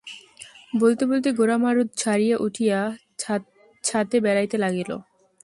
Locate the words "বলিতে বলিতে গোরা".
0.73-1.57